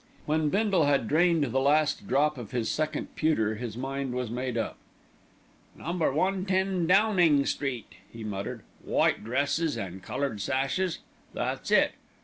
When 0.25 0.49
Bindle 0.49 0.85
had 0.85 1.07
drained 1.07 1.43
to 1.43 1.49
the 1.49 1.59
last 1.59 2.07
drop 2.07 2.37
his 2.49 2.71
second 2.71 3.15
pewter, 3.15 3.53
his 3.53 3.77
mind 3.77 4.15
was 4.15 4.31
made 4.31 4.57
up. 4.57 4.77
"Number 5.75 6.11
110, 6.11 6.87
Downing 6.87 7.45
Street," 7.45 7.93
he 8.11 8.23
muttered. 8.23 8.63
"White 8.83 9.23
dresses 9.23 9.77
an' 9.77 9.99
coloured 9.99 10.41
sashes. 10.41 10.97
That's 11.35 11.69
it. 11.69 11.91